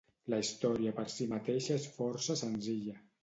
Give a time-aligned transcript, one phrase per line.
[0.33, 2.99] La història per si mateixa és força senzilla.